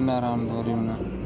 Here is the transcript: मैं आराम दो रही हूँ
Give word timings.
मैं 0.00 0.14
आराम 0.14 0.46
दो 0.48 0.62
रही 0.62 0.72
हूँ 0.72 1.17